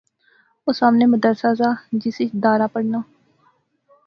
[0.63, 1.69] اوہ سامنے مدرسہ زا
[2.01, 2.99] جس اچ دارا پڑھنا